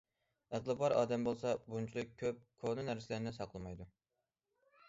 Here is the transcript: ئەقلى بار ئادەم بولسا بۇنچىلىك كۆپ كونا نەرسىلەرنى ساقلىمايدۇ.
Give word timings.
ئەقلى 0.57 0.75
بار 0.79 0.95
ئادەم 1.01 1.27
بولسا 1.27 1.51
بۇنچىلىك 1.73 2.17
كۆپ 2.23 2.41
كونا 2.65 2.87
نەرسىلەرنى 2.89 3.35
ساقلىمايدۇ. 3.39 3.91